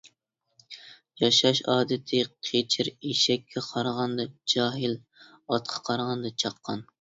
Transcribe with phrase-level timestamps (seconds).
[1.23, 6.85] ياشاش ئادىتى قېچىر ئېشەككە قارىغاندا جاھىل، ئاتقا قارىغاندا چاققان.